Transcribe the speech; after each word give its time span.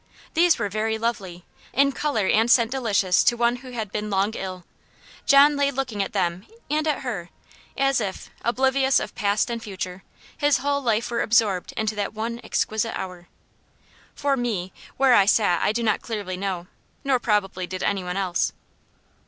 These 0.33 0.57
were 0.57 0.67
very 0.67 0.97
lovely; 0.97 1.45
in 1.73 1.91
colour 1.91 2.25
and 2.25 2.49
scent 2.49 2.71
delicious 2.71 3.23
to 3.23 3.37
one 3.37 3.57
who 3.57 3.69
had 3.73 3.91
been 3.91 4.09
long 4.09 4.33
ill. 4.35 4.65
John 5.27 5.55
lay 5.55 5.69
looking 5.69 6.01
at 6.01 6.11
them 6.11 6.47
and 6.71 6.87
at 6.87 7.01
her, 7.01 7.29
as 7.77 8.01
if, 8.01 8.31
oblivious 8.43 8.99
of 8.99 9.13
past 9.13 9.51
and 9.51 9.61
future, 9.61 10.01
his 10.35 10.57
whole 10.57 10.81
life 10.81 11.11
were 11.11 11.21
absorbed 11.21 11.71
into 11.73 11.93
that 11.93 12.15
one 12.15 12.41
exquisite 12.43 12.97
hour. 12.97 13.27
For 14.15 14.35
me 14.35 14.73
where 14.97 15.13
I 15.13 15.27
sat 15.27 15.61
I 15.61 15.71
do 15.71 15.83
not 15.83 16.01
clearly 16.01 16.35
know, 16.35 16.65
nor 17.03 17.19
probably 17.19 17.67
did 17.67 17.83
any 17.83 18.03
one 18.03 18.17
else. 18.17 18.53